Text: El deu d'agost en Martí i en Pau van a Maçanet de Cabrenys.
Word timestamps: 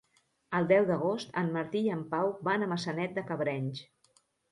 El 0.59 0.63
deu 0.69 0.85
d'agost 0.85 1.35
en 1.41 1.51
Martí 1.57 1.81
i 1.87 1.91
en 1.95 2.01
Pau 2.13 2.31
van 2.47 2.65
a 2.65 2.71
Maçanet 2.73 3.13
de 3.19 3.25
Cabrenys. 3.29 3.83